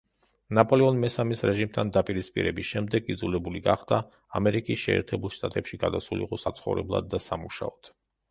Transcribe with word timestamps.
ნაპოლეონ 0.57 0.95
მესამის 1.01 1.43
რეჟიმთან 1.49 1.91
დაპირისპირების 1.97 2.69
შემდეგ 2.69 3.11
იძულებული 3.15 3.61
გახდა, 3.69 3.99
ამერიკის 4.41 4.87
შეერთებულ 4.87 5.35
შტატებში 5.37 5.81
გადასულიყო 5.85 6.43
საცხოვრებლად 6.45 7.13
და 7.13 7.21
სამუშაოდ. 7.27 7.93